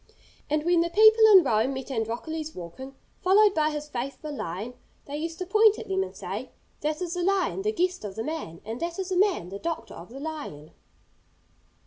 And 0.49 0.63
when 0.65 0.81
the 0.81 0.89
people 0.89 1.23
in 1.31 1.43
Rome 1.43 1.75
met 1.75 1.91
Androcles 1.91 2.55
walking, 2.55 2.95
followed 3.21 3.53
by 3.53 3.69
his 3.69 3.87
faithful 3.87 4.33
lion, 4.35 4.73
they 5.05 5.15
used 5.15 5.37
to 5.37 5.45
point 5.45 5.77
at 5.77 5.87
them 5.89 6.01
and 6.01 6.15
say, 6.15 6.49
'That 6.79 7.03
is 7.03 7.13
the 7.13 7.21
lion, 7.21 7.61
the 7.61 7.71
guest 7.71 8.03
of 8.03 8.15
the 8.15 8.23
man, 8.23 8.61
and 8.65 8.79
that 8.79 8.97
is 8.97 9.09
the 9.09 9.15
man, 9.15 9.49
the 9.49 9.59
doctor 9.59 9.93
of 9.93 10.09
the 10.09 10.19
lion.' 10.19 10.71